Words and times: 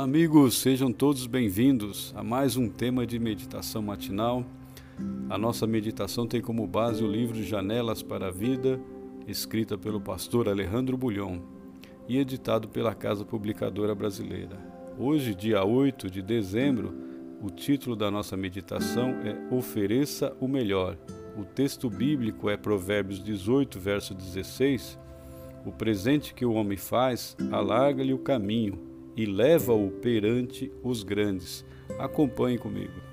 Amigos, 0.00 0.56
sejam 0.56 0.90
todos 0.90 1.26
bem-vindos 1.26 2.14
a 2.16 2.24
mais 2.24 2.56
um 2.56 2.70
tema 2.70 3.06
de 3.06 3.18
meditação 3.18 3.82
matinal. 3.82 4.46
A 5.28 5.36
nossa 5.36 5.66
meditação 5.66 6.26
tem 6.26 6.40
como 6.40 6.66
base 6.66 7.04
o 7.04 7.06
livro 7.06 7.42
Janelas 7.42 8.02
para 8.02 8.28
a 8.28 8.30
Vida, 8.30 8.80
escrita 9.28 9.76
pelo 9.76 10.00
pastor 10.00 10.48
Alejandro 10.48 10.96
Bulhon 10.96 11.40
e 12.08 12.16
editado 12.16 12.66
pela 12.66 12.94
Casa 12.94 13.26
Publicadora 13.26 13.94
Brasileira. 13.94 14.56
Hoje, 14.98 15.34
dia 15.34 15.62
8 15.62 16.10
de 16.10 16.22
dezembro, 16.22 16.94
o 17.42 17.50
título 17.50 17.94
da 17.94 18.10
nossa 18.10 18.38
meditação 18.38 19.10
é 19.22 19.54
Ofereça 19.54 20.34
o 20.40 20.48
Melhor. 20.48 20.96
O 21.36 21.44
texto 21.44 21.90
bíblico 21.90 22.48
é 22.48 22.56
Provérbios 22.56 23.22
18, 23.22 23.78
verso 23.78 24.14
16. 24.14 24.98
O 25.66 25.70
presente 25.70 26.32
que 26.32 26.46
o 26.46 26.54
homem 26.54 26.78
faz, 26.78 27.36
alarga-lhe 27.52 28.14
o 28.14 28.18
caminho 28.18 28.88
e 29.16 29.26
leva-o 29.26 29.90
perante 29.90 30.72
os 30.82 31.02
grandes. 31.02 31.64
Acompanhe 31.98 32.58
comigo. 32.58 33.10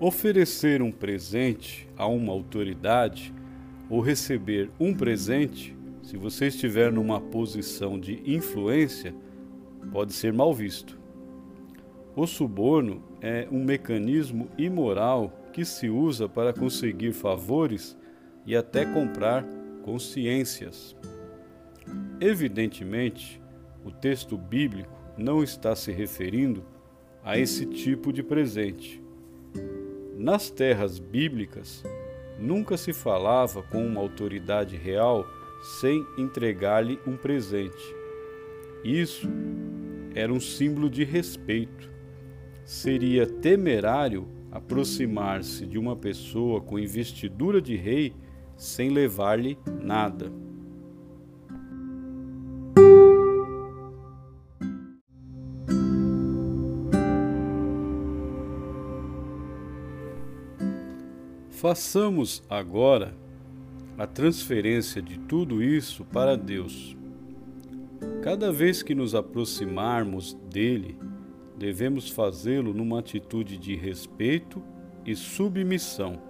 Oferecer 0.00 0.80
um 0.80 0.90
presente 0.90 1.88
a 1.96 2.06
uma 2.06 2.32
autoridade 2.32 3.34
ou 3.90 4.00
receber 4.00 4.70
um 4.78 4.94
presente, 4.94 5.76
se 6.02 6.16
você 6.16 6.46
estiver 6.46 6.90
numa 6.92 7.20
posição 7.20 7.98
de 7.98 8.22
influência, 8.24 9.14
pode 9.92 10.12
ser 10.12 10.32
mal 10.32 10.54
visto. 10.54 10.98
O 12.16 12.26
suborno 12.26 13.02
é 13.20 13.46
um 13.50 13.62
mecanismo 13.62 14.48
imoral 14.58 15.32
que 15.52 15.64
se 15.64 15.88
usa 15.88 16.28
para 16.28 16.52
conseguir 16.52 17.12
favores 17.12 17.96
e 18.44 18.56
até 18.56 18.84
comprar 18.84 19.44
consciências. 19.82 20.96
Evidentemente, 22.20 23.40
o 23.84 23.90
texto 23.90 24.36
bíblico 24.36 24.92
não 25.16 25.42
está 25.42 25.74
se 25.74 25.92
referindo 25.92 26.64
a 27.24 27.38
esse 27.38 27.66
tipo 27.66 28.12
de 28.12 28.22
presente. 28.22 29.02
Nas 30.16 30.50
terras 30.50 30.98
bíblicas, 30.98 31.84
nunca 32.38 32.76
se 32.76 32.92
falava 32.92 33.62
com 33.62 33.86
uma 33.86 34.00
autoridade 34.00 34.76
real 34.76 35.26
sem 35.80 36.04
entregar-lhe 36.16 36.98
um 37.06 37.16
presente. 37.16 37.94
Isso 38.84 39.28
era 40.14 40.32
um 40.32 40.40
símbolo 40.40 40.88
de 40.90 41.04
respeito 41.04 41.97
seria 42.68 43.26
temerário 43.26 44.28
aproximar-se 44.52 45.64
de 45.64 45.78
uma 45.78 45.96
pessoa 45.96 46.60
com 46.60 46.78
investidura 46.78 47.62
de 47.62 47.74
rei 47.74 48.12
sem 48.58 48.90
levar-lhe 48.90 49.56
nada. 49.82 50.30
Façamos 61.48 62.42
agora 62.50 63.16
a 63.96 64.06
transferência 64.06 65.00
de 65.00 65.18
tudo 65.20 65.62
isso 65.62 66.04
para 66.04 66.36
Deus. 66.36 66.94
Cada 68.22 68.52
vez 68.52 68.82
que 68.82 68.94
nos 68.94 69.14
aproximarmos 69.14 70.34
dele, 70.50 70.98
devemos 71.58 72.08
fazê-lo 72.08 72.72
numa 72.72 73.00
atitude 73.00 73.58
de 73.58 73.74
respeito 73.74 74.62
e 75.04 75.16
submissão. 75.16 76.22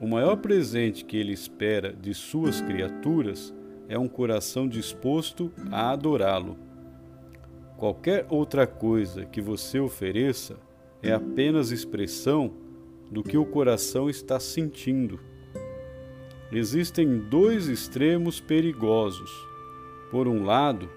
O 0.00 0.06
maior 0.06 0.36
presente 0.36 1.04
que 1.04 1.16
ele 1.16 1.32
espera 1.32 1.92
de 1.92 2.12
suas 2.12 2.60
criaturas 2.60 3.54
é 3.88 3.98
um 3.98 4.08
coração 4.08 4.66
disposto 4.68 5.52
a 5.70 5.90
adorá-lo. 5.90 6.56
Qualquer 7.76 8.26
outra 8.28 8.66
coisa 8.66 9.24
que 9.24 9.40
você 9.40 9.78
ofereça 9.78 10.56
é 11.02 11.12
apenas 11.12 11.70
expressão 11.70 12.52
do 13.10 13.22
que 13.22 13.36
o 13.36 13.44
coração 13.44 14.10
está 14.10 14.40
sentindo. 14.40 15.20
Existem 16.52 17.18
dois 17.18 17.68
extremos 17.68 18.40
perigosos. 18.40 19.30
Por 20.10 20.26
um 20.26 20.44
lado, 20.44 20.90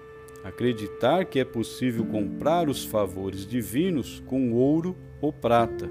acreditar 0.44 1.24
que 1.24 1.40
é 1.40 1.44
possível 1.44 2.04
comprar 2.04 2.68
os 2.68 2.84
favores 2.84 3.46
divinos 3.46 4.22
com 4.26 4.52
ouro 4.52 4.94
ou 5.20 5.32
prata. 5.32 5.88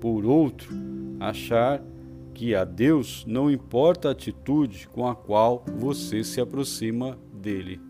Por 0.00 0.26
outro, 0.26 0.74
achar 1.20 1.80
que 2.34 2.54
a 2.54 2.64
Deus 2.64 3.24
não 3.26 3.48
importa 3.48 4.08
a 4.08 4.12
atitude 4.12 4.88
com 4.88 5.06
a 5.06 5.14
qual 5.14 5.64
você 5.76 6.24
se 6.24 6.40
aproxima 6.40 7.16
dele. 7.32 7.80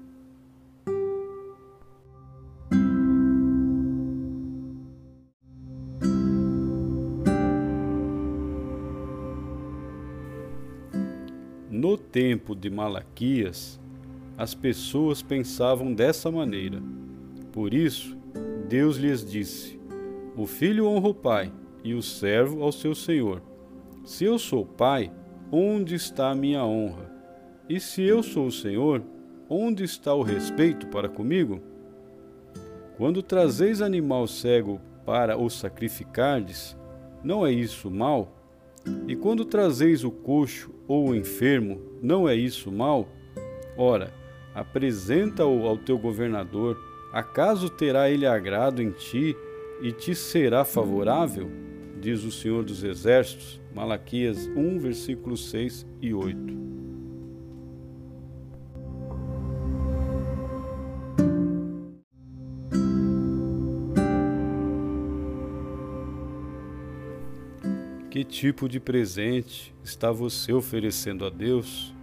No 11.70 11.96
tempo 11.96 12.54
de 12.54 12.68
Malaquias, 12.68 13.80
as 14.40 14.54
pessoas 14.54 15.20
pensavam 15.20 15.92
dessa 15.92 16.30
maneira. 16.30 16.82
Por 17.52 17.74
isso, 17.74 18.16
Deus 18.70 18.96
lhes 18.96 19.22
disse: 19.22 19.78
O 20.34 20.46
filho 20.46 20.86
honra 20.86 21.08
o 21.08 21.14
pai 21.14 21.52
e 21.84 21.92
o 21.92 22.00
servo 22.00 22.62
ao 22.62 22.72
seu 22.72 22.94
senhor. 22.94 23.42
Se 24.02 24.24
eu 24.24 24.38
sou 24.38 24.64
pai, 24.64 25.12
onde 25.52 25.94
está 25.94 26.30
a 26.30 26.34
minha 26.34 26.64
honra? 26.64 27.14
E 27.68 27.78
se 27.78 28.00
eu 28.00 28.22
sou 28.22 28.46
o 28.46 28.50
senhor, 28.50 29.02
onde 29.46 29.84
está 29.84 30.14
o 30.14 30.22
respeito 30.22 30.86
para 30.86 31.06
comigo? 31.06 31.60
Quando 32.96 33.22
trazeis 33.22 33.82
animal 33.82 34.26
cego 34.26 34.80
para 35.04 35.36
o 35.36 35.50
sacrificardes, 35.50 36.74
não 37.22 37.46
é 37.46 37.52
isso 37.52 37.90
mal? 37.90 38.34
E 39.06 39.14
quando 39.14 39.44
trazeis 39.44 40.02
o 40.02 40.10
coxo 40.10 40.74
ou 40.88 41.10
o 41.10 41.14
enfermo, 41.14 41.78
não 42.00 42.26
é 42.26 42.34
isso 42.34 42.72
mal? 42.72 43.06
Ora, 43.76 44.18
apresenta-o 44.54 45.66
ao 45.66 45.76
teu 45.76 45.98
governador, 45.98 46.78
acaso 47.12 47.68
terá 47.68 48.10
ele 48.10 48.26
agrado 48.26 48.82
em 48.82 48.90
ti 48.90 49.36
e 49.80 49.92
te 49.92 50.14
será 50.14 50.64
favorável? 50.64 51.50
Diz 52.00 52.24
o 52.24 52.30
Senhor 52.30 52.64
dos 52.64 52.82
Exércitos, 52.82 53.60
Malaquias 53.74 54.46
1, 54.56 54.78
versículos 54.78 55.50
6 55.50 55.86
e 56.00 56.14
8. 56.14 56.60
Que 68.10 68.24
tipo 68.24 68.68
de 68.68 68.80
presente 68.80 69.72
está 69.84 70.10
você 70.10 70.52
oferecendo 70.52 71.24
a 71.24 71.30
Deus? 71.30 71.94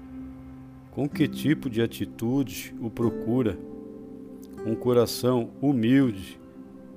Com 0.97 1.07
que 1.07 1.27
tipo 1.27 1.69
de 1.69 1.79
atitude 1.79 2.73
o 2.81 2.89
procura? 2.89 3.55
Um 4.65 4.73
coração 4.73 5.51
humilde 5.61 6.39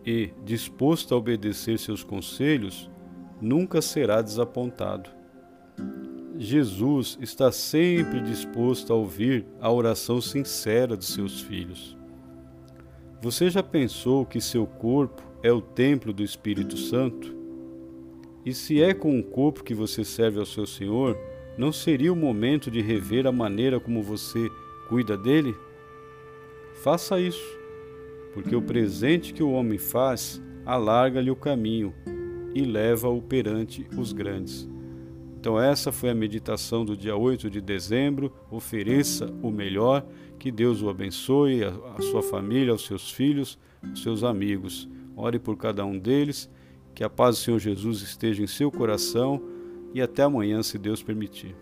e 0.06 0.30
disposto 0.42 1.14
a 1.14 1.18
obedecer 1.18 1.78
seus 1.78 2.02
conselhos 2.02 2.90
nunca 3.42 3.82
será 3.82 4.22
desapontado. 4.22 5.10
Jesus 6.38 7.18
está 7.20 7.52
sempre 7.52 8.22
disposto 8.22 8.90
a 8.90 8.96
ouvir 8.96 9.44
a 9.60 9.70
oração 9.70 10.18
sincera 10.18 10.96
de 10.96 11.04
seus 11.04 11.42
filhos. 11.42 11.94
Você 13.20 13.50
já 13.50 13.62
pensou 13.62 14.24
que 14.24 14.40
seu 14.40 14.66
corpo 14.66 15.22
é 15.42 15.52
o 15.52 15.60
templo 15.60 16.10
do 16.10 16.22
Espírito 16.22 16.78
Santo? 16.78 17.36
E 18.46 18.54
se 18.54 18.82
é 18.82 18.94
com 18.94 19.20
o 19.20 19.22
corpo 19.22 19.62
que 19.62 19.74
você 19.74 20.06
serve 20.06 20.38
ao 20.38 20.46
seu 20.46 20.64
Senhor, 20.66 21.18
não 21.60 21.70
seria 21.70 22.10
o 22.10 22.16
momento 22.16 22.70
de 22.70 22.80
rever 22.80 23.26
a 23.26 23.32
maneira 23.32 23.78
como 23.78 24.02
você 24.02 24.50
cuida 24.88 25.14
dele? 25.14 25.54
Faça 26.82 27.20
isso, 27.20 27.44
porque 28.32 28.56
o 28.56 28.62
presente 28.62 29.34
que 29.34 29.42
o 29.42 29.52
homem 29.52 29.76
faz 29.76 30.40
alarga-lhe 30.64 31.30
o 31.30 31.36
caminho 31.36 31.92
e 32.54 32.62
leva-o 32.62 33.20
perante 33.20 33.86
os 33.94 34.10
grandes. 34.10 34.66
Então, 35.38 35.60
essa 35.60 35.92
foi 35.92 36.08
a 36.08 36.14
meditação 36.14 36.82
do 36.82 36.96
dia 36.96 37.14
8 37.14 37.50
de 37.50 37.60
dezembro. 37.60 38.32
Ofereça 38.50 39.30
o 39.42 39.50
melhor, 39.50 40.06
que 40.38 40.50
Deus 40.50 40.80
o 40.80 40.88
abençoe, 40.88 41.62
a 41.62 42.00
sua 42.00 42.22
família, 42.22 42.72
os 42.72 42.86
seus 42.86 43.10
filhos, 43.10 43.58
os 43.92 44.02
seus 44.02 44.24
amigos. 44.24 44.88
Ore 45.14 45.38
por 45.38 45.58
cada 45.58 45.84
um 45.84 45.98
deles, 45.98 46.50
que 46.94 47.04
a 47.04 47.10
paz 47.10 47.36
do 47.36 47.42
Senhor 47.42 47.58
Jesus 47.58 48.00
esteja 48.00 48.42
em 48.42 48.46
seu 48.46 48.70
coração 48.70 49.59
e 49.94 50.00
até 50.00 50.22
amanhã, 50.22 50.62
se 50.62 50.78
Deus 50.78 51.02
permitir. 51.02 51.54